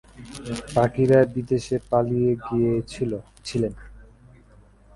বাকিরা 0.75 1.19
বিদেশে 1.33 1.77
পালিয়ে 1.89 2.31
গিয়েছিলেন। 2.45 3.23